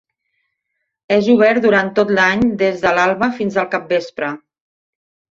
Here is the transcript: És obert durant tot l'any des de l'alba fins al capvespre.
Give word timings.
És 1.15 1.27
obert 1.33 1.59
durant 1.65 1.91
tot 1.99 2.13
l'any 2.19 2.41
des 2.61 2.81
de 2.85 2.93
l'alba 2.99 3.27
fins 3.41 3.59
al 3.65 3.69
capvespre. 3.75 4.31